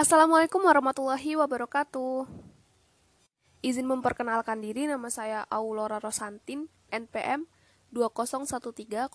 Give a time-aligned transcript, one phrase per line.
[0.00, 2.24] Assalamualaikum warahmatullahi wabarakatuh.
[3.60, 7.44] Izin memperkenalkan diri, nama saya Aulora Rosantin, NPM
[7.92, 9.12] 2013034024.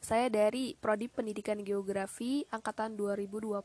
[0.00, 3.60] Saya dari Prodi Pendidikan Geografi Angkatan 2020.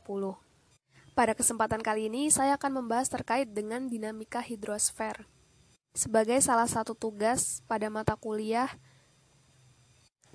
[1.16, 5.24] Pada kesempatan kali ini, saya akan membahas terkait dengan dinamika hidrosfer.
[5.96, 8.68] Sebagai salah satu tugas pada mata kuliah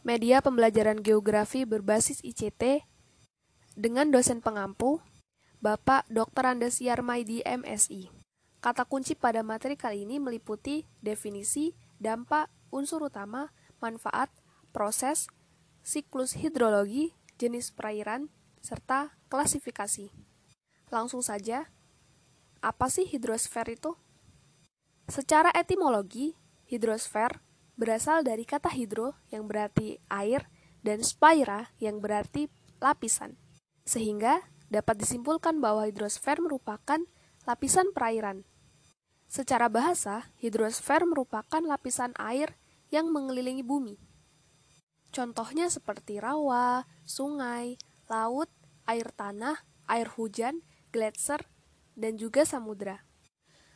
[0.01, 2.89] media pembelajaran geografi berbasis ICT
[3.73, 5.01] dengan dosen pengampu,
[5.63, 6.43] Bapak Dr.
[6.53, 8.11] Andes Yarmaidi MSI.
[8.63, 13.51] Kata kunci pada materi kali ini meliputi definisi, dampak, unsur utama,
[13.83, 14.31] manfaat,
[14.71, 15.27] proses,
[15.83, 18.31] siklus hidrologi, jenis perairan,
[18.63, 20.07] serta klasifikasi.
[20.87, 21.67] Langsung saja,
[22.63, 23.99] apa sih hidrosfer itu?
[25.11, 26.31] Secara etimologi,
[26.71, 27.43] hidrosfer
[27.75, 30.47] berasal dari kata hidro yang berarti air
[30.79, 32.47] dan spaira yang berarti
[32.79, 33.42] lapisan.
[33.83, 36.99] Sehingga dapat disimpulkan bahwa hidrosfer merupakan
[37.43, 38.47] lapisan perairan.
[39.27, 42.55] Secara bahasa, hidrosfer merupakan lapisan air
[42.89, 43.97] yang mengelilingi bumi.
[45.13, 47.77] Contohnya seperti rawa, sungai,
[48.09, 48.49] laut,
[48.89, 51.45] air tanah, air hujan, gletser,
[51.93, 53.05] dan juga samudra.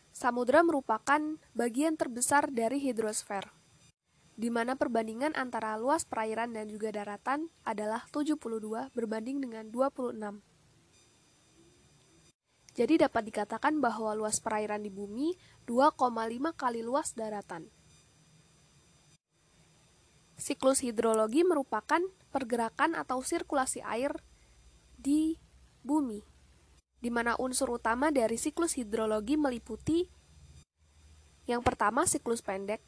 [0.09, 3.53] Samudra merupakan bagian terbesar dari hidrosfer
[4.37, 8.37] di mana perbandingan antara luas perairan dan juga daratan adalah 72
[8.93, 10.13] berbanding dengan 26.
[12.77, 15.33] Jadi dapat dikatakan bahwa luas perairan di bumi
[15.65, 17.65] 2,5 kali luas daratan.
[20.37, 21.97] Siklus hidrologi merupakan
[22.29, 24.13] pergerakan atau sirkulasi air
[25.01, 25.41] di
[25.81, 26.21] bumi,
[27.01, 30.05] di mana unsur utama dari siklus hidrologi meliputi
[31.47, 32.83] yang pertama siklus pendek,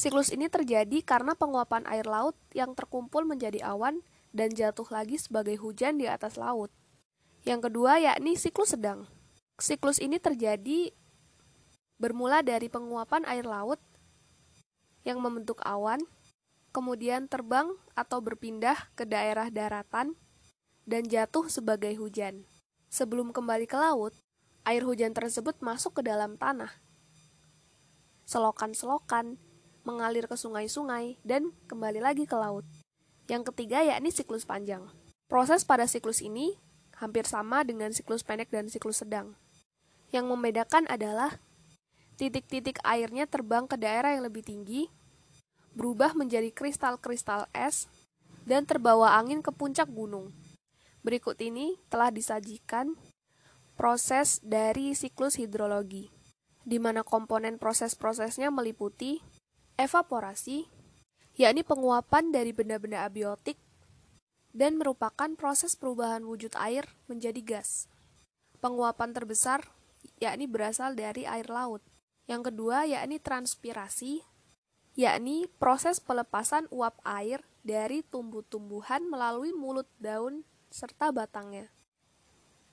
[0.00, 4.00] Siklus ini terjadi karena penguapan air laut yang terkumpul menjadi awan
[4.32, 6.72] dan jatuh lagi sebagai hujan di atas laut.
[7.44, 9.04] Yang kedua yakni siklus sedang.
[9.60, 10.88] Siklus ini terjadi
[12.00, 13.76] bermula dari penguapan air laut
[15.04, 16.00] yang membentuk awan,
[16.72, 20.16] kemudian terbang atau berpindah ke daerah daratan
[20.88, 22.48] dan jatuh sebagai hujan.
[22.88, 24.16] Sebelum kembali ke laut,
[24.64, 26.72] air hujan tersebut masuk ke dalam tanah.
[28.24, 29.49] Selokan-selokan
[29.82, 32.66] mengalir ke sungai-sungai, dan kembali lagi ke laut.
[33.30, 34.84] Yang ketiga yakni siklus panjang.
[35.30, 36.58] Proses pada siklus ini
[36.98, 39.32] hampir sama dengan siklus pendek dan siklus sedang.
[40.10, 41.38] Yang membedakan adalah
[42.18, 44.90] titik-titik airnya terbang ke daerah yang lebih tinggi,
[45.72, 47.86] berubah menjadi kristal-kristal es,
[48.44, 50.34] dan terbawa angin ke puncak gunung.
[51.00, 52.92] Berikut ini telah disajikan
[53.78, 56.12] proses dari siklus hidrologi,
[56.66, 59.24] di mana komponen proses-prosesnya meliputi
[59.80, 60.68] Evaporasi,
[61.40, 63.56] yakni penguapan dari benda-benda abiotik
[64.52, 67.88] dan merupakan proses perubahan wujud air menjadi gas.
[68.60, 69.72] Penguapan terbesar
[70.20, 71.80] yakni berasal dari air laut.
[72.28, 74.20] Yang kedua yakni transpirasi,
[75.00, 81.72] yakni proses pelepasan uap air dari tumbuh-tumbuhan melalui mulut daun serta batangnya.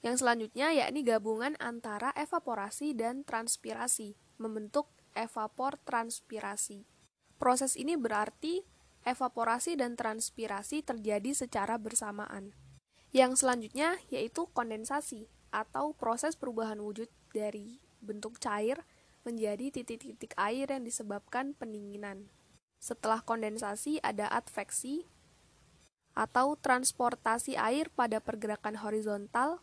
[0.04, 6.97] Yang selanjutnya yakni gabungan antara evaporasi dan transpirasi, membentuk evapor transpirasi.
[7.38, 8.66] Proses ini berarti
[9.06, 12.52] evaporasi dan transpirasi terjadi secara bersamaan.
[13.16, 18.84] Yang selanjutnya yaitu kondensasi atau proses perubahan wujud dari bentuk cair
[19.24, 22.28] menjadi titik-titik air yang disebabkan pendinginan.
[22.80, 25.08] Setelah kondensasi ada adveksi
[26.18, 29.62] atau transportasi air pada pergerakan horizontal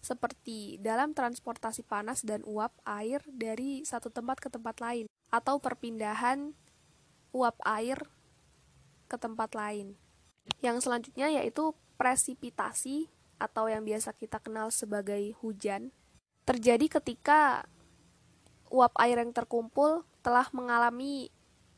[0.00, 6.56] seperti dalam transportasi panas dan uap air dari satu tempat ke tempat lain atau perpindahan
[7.30, 7.98] uap air
[9.06, 9.98] ke tempat lain.
[10.62, 13.10] Yang selanjutnya yaitu presipitasi
[13.40, 15.94] atau yang biasa kita kenal sebagai hujan
[16.44, 17.64] terjadi ketika
[18.74, 21.30] uap air yang terkumpul telah mengalami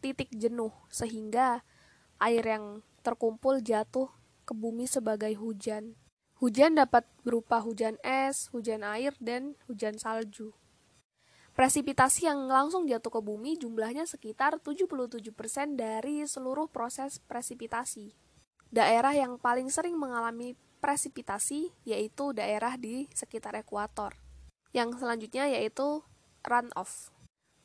[0.02, 1.62] titik jenuh sehingga
[2.18, 4.10] air yang terkumpul jatuh
[4.42, 5.94] ke bumi sebagai hujan.
[6.42, 10.50] Hujan dapat berupa hujan es, hujan air, dan hujan salju.
[11.52, 15.20] Presipitasi yang langsung jatuh ke bumi jumlahnya sekitar 77%
[15.76, 18.16] dari seluruh proses presipitasi.
[18.72, 24.16] Daerah yang paling sering mengalami presipitasi yaitu daerah di sekitar ekuator.
[24.72, 26.00] Yang selanjutnya yaitu
[26.40, 27.12] runoff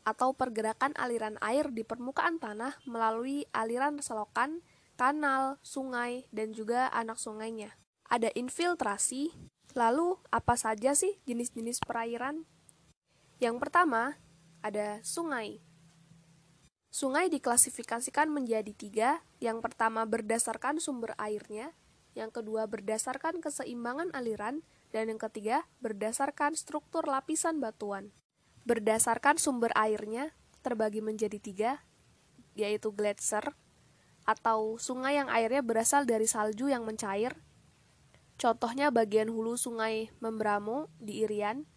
[0.03, 4.63] atau pergerakan aliran air di permukaan tanah melalui aliran selokan,
[4.99, 7.75] kanal, sungai, dan juga anak sungainya.
[8.07, 9.31] Ada infiltrasi,
[9.75, 12.47] lalu apa saja sih jenis-jenis perairan?
[13.37, 14.17] Yang pertama,
[14.65, 15.61] ada sungai.
[16.89, 19.21] Sungai diklasifikasikan menjadi tiga.
[19.37, 21.77] Yang pertama berdasarkan sumber airnya,
[22.17, 28.15] yang kedua berdasarkan keseimbangan aliran, Dan yang ketiga, berdasarkan struktur lapisan batuan.
[28.63, 30.31] Berdasarkan sumber airnya,
[30.63, 31.71] terbagi menjadi tiga,
[32.55, 33.51] yaitu gletser,
[34.23, 37.35] atau sungai yang airnya berasal dari salju yang mencair.
[38.39, 41.67] Contohnya bagian hulu sungai Membramo di Irian.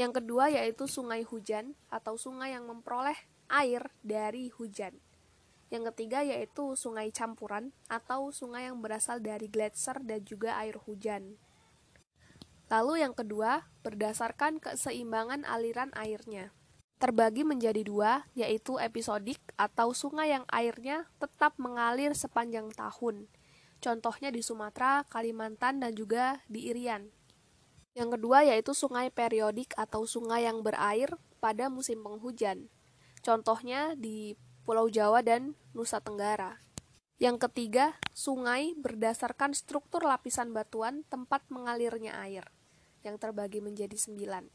[0.00, 3.20] Yang kedua yaitu sungai hujan atau sungai yang memperoleh
[3.52, 4.96] air dari hujan.
[5.68, 11.36] Yang ketiga yaitu sungai campuran atau sungai yang berasal dari gletser dan juga air hujan.
[12.72, 16.56] Lalu yang kedua, berdasarkan keseimbangan aliran airnya.
[16.96, 23.28] Terbagi menjadi dua, yaitu episodik atau sungai yang airnya tetap mengalir sepanjang tahun.
[23.84, 27.19] Contohnya di Sumatera, Kalimantan, dan juga di Irian.
[27.94, 32.70] Yang kedua yaitu sungai periodik atau sungai yang berair pada musim penghujan.
[33.20, 36.62] Contohnya di Pulau Jawa dan Nusa Tenggara.
[37.20, 42.48] Yang ketiga, sungai berdasarkan struktur lapisan batuan tempat mengalirnya air,
[43.04, 44.48] yang terbagi menjadi sembilan.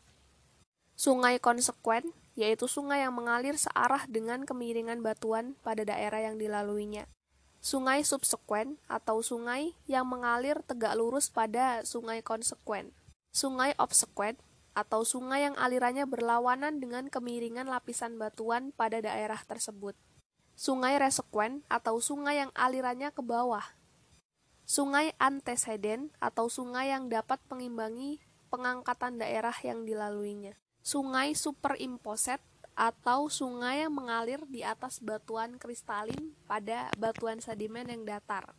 [0.98, 7.06] Sungai konsekuen, yaitu sungai yang mengalir searah dengan kemiringan batuan pada daerah yang dilaluinya.
[7.62, 12.90] Sungai subsekuen, atau sungai yang mengalir tegak lurus pada sungai konsekuen.
[13.36, 14.40] Sungai obsekuen,
[14.76, 19.96] atau sungai yang alirannya berlawanan dengan kemiringan lapisan batuan pada daerah tersebut.
[20.56, 23.64] Sungai resekuen atau sungai yang alirannya ke bawah.
[24.64, 30.56] Sungai anteseden atau sungai yang dapat mengimbangi pengangkatan daerah yang dilaluinya.
[30.80, 32.40] Sungai superimposet
[32.72, 38.56] atau sungai yang mengalir di atas batuan kristalin pada batuan sedimen yang datar.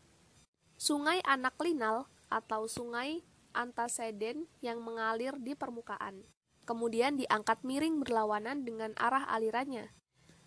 [0.76, 3.24] Sungai anaklinal atau sungai
[3.56, 6.20] antaseden yang mengalir di permukaan.
[6.68, 9.88] Kemudian diangkat miring berlawanan dengan arah alirannya.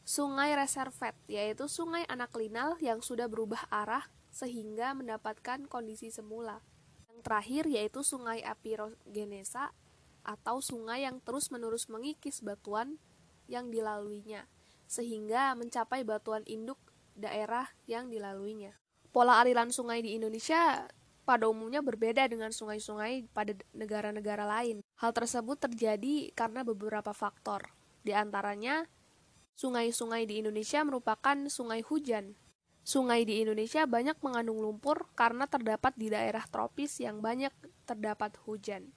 [0.06, 6.61] Sungai reservet, yaitu sungai anaklinal yang sudah berubah arah sehingga mendapatkan kondisi semula.
[7.09, 9.73] Yang terakhir yaitu sungai apirogenesa
[10.21, 13.01] atau sungai yang terus-menerus mengikis batuan
[13.50, 14.45] yang dilaluinya,
[14.85, 16.77] sehingga mencapai batuan induk
[17.17, 18.77] daerah yang dilaluinya.
[19.09, 20.85] Pola aliran sungai di Indonesia
[21.30, 24.81] pada umumnya berbeda dengan sungai-sungai pada negara-negara lain.
[24.98, 27.70] Hal tersebut terjadi karena beberapa faktor.
[28.02, 28.90] Di antaranya,
[29.54, 32.34] sungai-sungai di Indonesia merupakan sungai hujan.
[32.81, 37.54] Sungai di Indonesia banyak mengandung lumpur karena terdapat di daerah tropis yang banyak
[37.86, 38.90] terdapat hujan.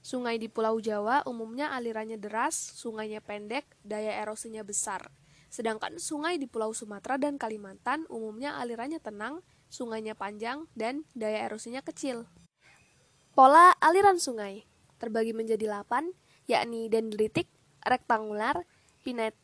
[0.00, 5.12] Sungai di Pulau Jawa umumnya alirannya deras, sungainya pendek, daya erosinya besar.
[5.52, 11.80] Sedangkan sungai di Pulau Sumatera dan Kalimantan umumnya alirannya tenang, sungainya panjang, dan daya erosinya
[11.84, 12.28] kecil.
[13.32, 14.66] Pola aliran sungai
[14.98, 16.10] terbagi menjadi 8,
[16.50, 17.46] yakni dendritik,
[17.86, 18.66] rektangular,
[19.06, 19.36] pinet,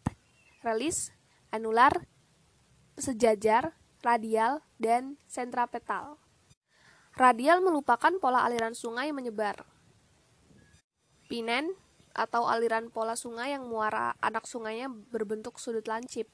[0.67, 1.15] relis,
[1.55, 2.09] anular,
[2.99, 6.19] sejajar, radial, dan sentrapetal.
[7.15, 9.63] Radial merupakan pola aliran sungai menyebar.
[11.31, 11.71] Pinen
[12.11, 16.27] atau aliran pola sungai yang muara anak sungainya berbentuk sudut lancip.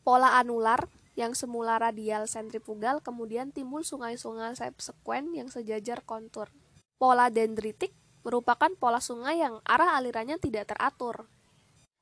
[0.00, 6.50] Pola anular yang semula radial sentrifugal kemudian timbul sungai-sungai subsekuen yang sejajar kontur.
[6.98, 7.94] Pola dendritik
[8.26, 11.30] merupakan pola sungai yang arah alirannya tidak teratur.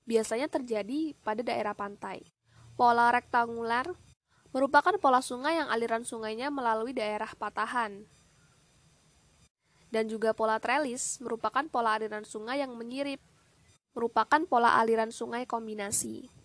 [0.09, 2.25] Biasanya terjadi pada daerah pantai.
[2.79, 3.93] Pola rektangular
[4.57, 8.05] merupakan pola sungai yang aliran sungainya melalui daerah patahan.
[9.93, 13.21] Dan juga pola trelis merupakan pola aliran sungai yang menyirip,
[13.93, 16.42] merupakan pola aliran sungai kombinasi.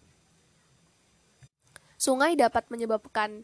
[2.07, 3.43] Sungai dapat menyebabkan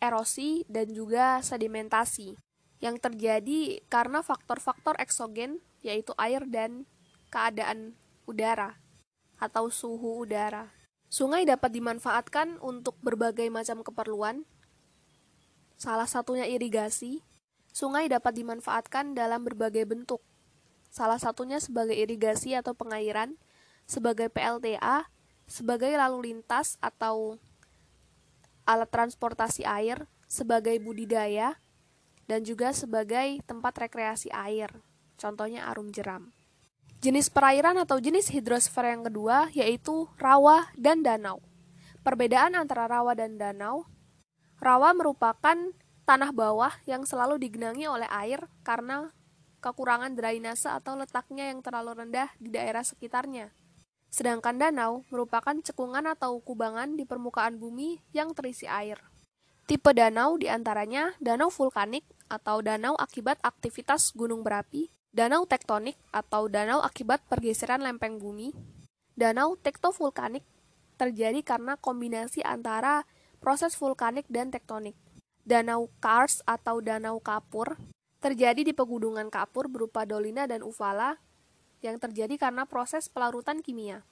[0.00, 2.40] erosi dan juga sedimentasi
[2.80, 6.88] yang terjadi karena faktor-faktor eksogen yaitu air dan
[7.28, 7.92] keadaan
[8.24, 8.80] udara
[9.36, 10.72] atau suhu udara.
[11.12, 14.48] Sungai dapat dimanfaatkan untuk berbagai macam keperluan.
[15.76, 17.20] Salah satunya irigasi.
[17.76, 20.24] Sungai dapat dimanfaatkan dalam berbagai bentuk.
[20.88, 23.36] Salah satunya sebagai irigasi atau pengairan,
[23.84, 25.12] sebagai PLTA,
[25.44, 27.36] sebagai lalu lintas atau
[28.68, 31.56] alat transportasi air, sebagai budidaya,
[32.28, 34.68] dan juga sebagai tempat rekreasi air,
[35.16, 36.28] contohnya arum jeram.
[37.00, 41.40] Jenis perairan atau jenis hidrosfer yang kedua yaitu rawa dan danau.
[42.04, 43.88] Perbedaan antara rawa dan danau,
[44.60, 45.56] rawa merupakan
[46.04, 49.14] tanah bawah yang selalu digenangi oleh air karena
[49.62, 53.54] kekurangan drainase atau letaknya yang terlalu rendah di daerah sekitarnya.
[54.08, 58.98] Sedangkan danau merupakan cekungan atau kubangan di permukaan bumi yang terisi air.
[59.68, 62.00] Tipe danau di antaranya danau vulkanik
[62.32, 68.56] atau danau akibat aktivitas gunung berapi, danau tektonik atau danau akibat pergeseran lempeng bumi,
[69.12, 70.40] danau tektovulkanik
[70.96, 73.04] terjadi karena kombinasi antara
[73.44, 74.96] proses vulkanik dan tektonik,
[75.44, 77.76] danau kars atau danau kapur
[78.18, 81.20] terjadi di pegunungan kapur berupa dolina dan uvala
[81.84, 84.02] yang terjadi karena proses pelarutan kimia.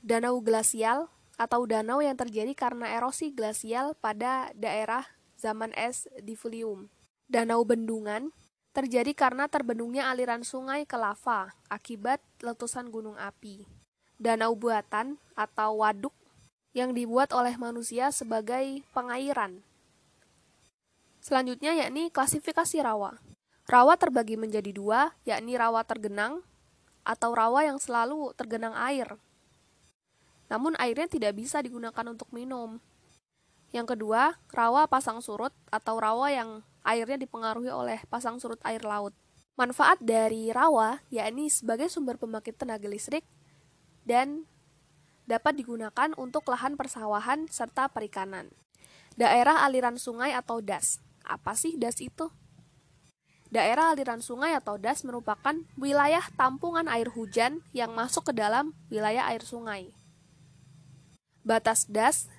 [0.00, 5.08] Danau glasial atau danau yang terjadi karena erosi glasial pada daerah
[5.40, 6.92] zaman es diluvium.
[7.30, 8.34] Danau bendungan
[8.70, 13.64] terjadi karena terbendungnya aliran sungai ke lava akibat letusan gunung api.
[14.20, 16.12] Danau buatan atau waduk
[16.76, 19.64] yang dibuat oleh manusia sebagai pengairan.
[21.20, 23.20] Selanjutnya yakni klasifikasi rawa.
[23.68, 26.42] Rawa terbagi menjadi dua, yakni rawa tergenang
[27.06, 29.18] atau rawa yang selalu tergenang air.
[30.50, 32.82] Namun airnya tidak bisa digunakan untuk minum.
[33.70, 36.50] Yang kedua, rawa pasang surut atau rawa yang
[36.82, 39.14] airnya dipengaruhi oleh pasang surut air laut.
[39.54, 43.22] Manfaat dari rawa yakni sebagai sumber pembangkit tenaga listrik
[44.02, 44.48] dan
[45.30, 48.50] dapat digunakan untuk lahan persawahan serta perikanan.
[49.14, 50.98] Daerah aliran sungai atau das.
[51.22, 52.32] Apa sih das itu?
[53.50, 59.26] Daerah aliran sungai atau das merupakan wilayah tampungan air hujan yang masuk ke dalam wilayah
[59.26, 59.90] air sungai.
[61.42, 62.30] Batas das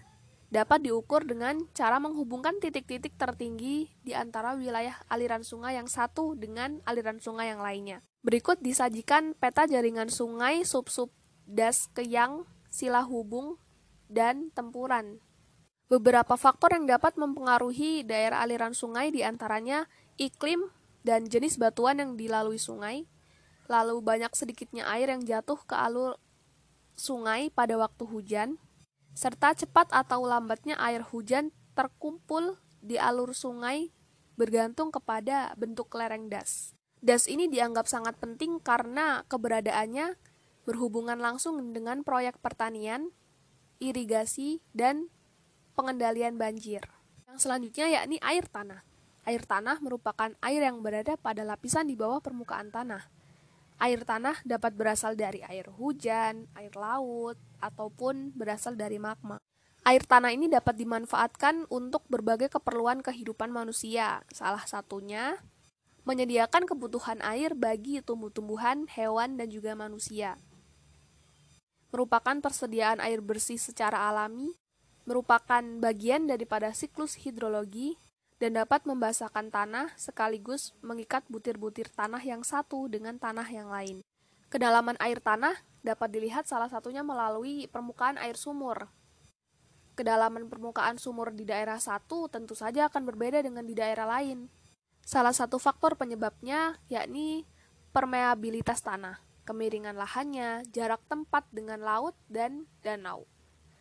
[0.47, 6.79] dapat diukur dengan cara menghubungkan titik-titik tertinggi di antara wilayah aliran sungai yang satu dengan
[6.87, 7.99] aliran sungai yang lainnya.
[8.23, 11.11] Berikut disajikan peta jaringan sungai sub-sub
[11.43, 13.59] das keyang, sila hubung,
[14.07, 15.19] dan tempuran.
[15.91, 22.17] Beberapa faktor yang dapat mempengaruhi daerah aliran sungai di antaranya iklim dan jenis batuan yang
[22.17, 23.09] dilalui sungai,
[23.65, 26.17] lalu banyak sedikitnya air yang jatuh ke alur
[26.93, 28.61] sungai pada waktu hujan,
[29.15, 33.93] serta cepat atau lambatnya air hujan terkumpul di alur sungai
[34.35, 36.73] bergantung kepada bentuk lereng das.
[37.01, 40.17] Das ini dianggap sangat penting karena keberadaannya
[40.69, 43.09] berhubungan langsung dengan proyek pertanian,
[43.81, 45.09] irigasi, dan
[45.73, 46.85] pengendalian banjir.
[47.25, 48.85] Yang selanjutnya yakni air tanah.
[49.21, 53.05] Air tanah merupakan air yang berada pada lapisan di bawah permukaan tanah.
[53.77, 59.37] Air tanah dapat berasal dari air hujan, air laut, ataupun berasal dari magma.
[59.81, 64.21] Air tanah ini dapat dimanfaatkan untuk berbagai keperluan kehidupan manusia.
[64.29, 65.41] Salah satunya
[66.05, 70.37] menyediakan kebutuhan air bagi tumbuh-tumbuhan, hewan, dan juga manusia.
[71.93, 74.53] Merupakan persediaan air bersih secara alami,
[75.05, 77.97] merupakan bagian daripada siklus hidrologi
[78.41, 84.01] dan dapat membasahkan tanah sekaligus mengikat butir-butir tanah yang satu dengan tanah yang lain.
[84.49, 85.53] Kedalaman air tanah
[85.85, 88.89] dapat dilihat salah satunya melalui permukaan air sumur.
[89.93, 94.49] Kedalaman permukaan sumur di daerah satu tentu saja akan berbeda dengan di daerah lain.
[95.05, 97.45] Salah satu faktor penyebabnya yakni
[97.93, 103.29] permeabilitas tanah, kemiringan lahannya, jarak tempat dengan laut dan danau,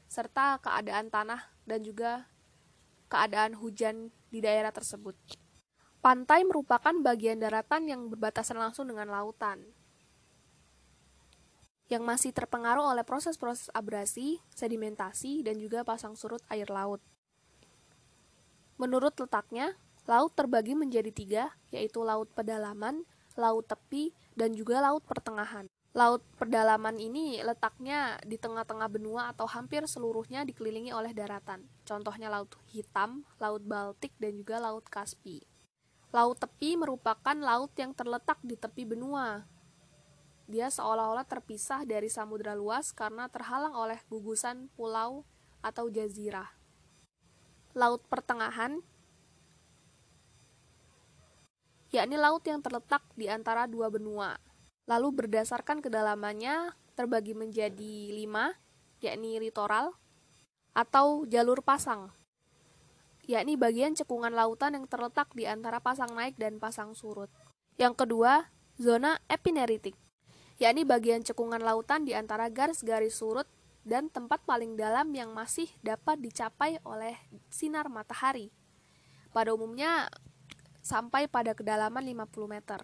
[0.07, 2.30] serta keadaan tanah dan juga
[3.11, 5.19] keadaan hujan di daerah tersebut.
[6.01, 9.61] Pantai merupakan bagian daratan yang berbatasan langsung dengan lautan,
[11.91, 17.03] yang masih terpengaruh oleh proses-proses abrasi, sedimentasi, dan juga pasang surut air laut.
[18.79, 19.77] Menurut letaknya,
[20.09, 25.69] laut terbagi menjadi tiga, yaitu laut pedalaman, laut tepi, dan juga laut pertengahan.
[25.91, 31.67] Laut pedalaman ini letaknya di tengah-tengah benua atau hampir seluruhnya dikelilingi oleh daratan.
[31.83, 35.43] Contohnya Laut Hitam, Laut Baltik, dan juga Laut Kaspi.
[36.15, 39.47] Laut tepi merupakan laut yang terletak di tepi benua.
[40.51, 45.27] Dia seolah-olah terpisah dari samudera luas karena terhalang oleh gugusan pulau
[45.59, 46.51] atau jazirah.
[47.75, 48.83] Laut pertengahan
[51.91, 54.39] yakni laut yang terletak di antara dua benua,
[54.91, 58.59] Lalu berdasarkan kedalamannya terbagi menjadi lima,
[58.99, 59.95] yakni litoral
[60.75, 62.11] atau jalur pasang,
[63.23, 67.31] yakni bagian cekungan lautan yang terletak di antara pasang naik dan pasang surut.
[67.79, 68.51] Yang kedua,
[68.83, 69.95] zona epineritik,
[70.59, 73.47] yakni bagian cekungan lautan di antara garis-garis surut
[73.87, 77.15] dan tempat paling dalam yang masih dapat dicapai oleh
[77.47, 78.51] sinar matahari.
[79.31, 80.11] Pada umumnya
[80.83, 82.83] sampai pada kedalaman 50 meter.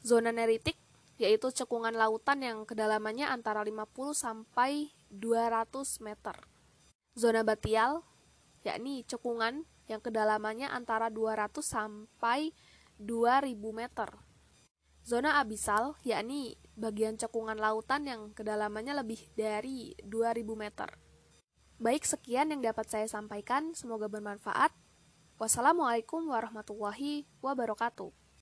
[0.00, 0.80] Zona neritik
[1.20, 6.32] yaitu cekungan lautan yang kedalamannya antara 50 sampai 200 meter.
[7.12, 8.08] Zona batial,
[8.64, 12.56] yakni cekungan yang kedalamannya antara 200 sampai
[12.96, 14.08] 2000 meter.
[15.04, 20.88] Zona abisal, yakni bagian cekungan lautan yang kedalamannya lebih dari 2000 meter.
[21.80, 23.76] Baik, sekian yang dapat saya sampaikan.
[23.76, 24.72] Semoga bermanfaat.
[25.40, 28.19] Wassalamualaikum warahmatullahi wabarakatuh.